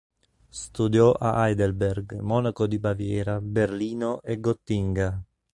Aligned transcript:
Studiò 0.49 1.11
a 1.11 1.45
Heidelberg, 1.47 2.17
Monaco 2.21 2.65
di 2.65 2.79
Baviera, 2.79 3.39
Berlino 3.39 4.19
e 4.23 4.39
Gottinga. 4.39 5.21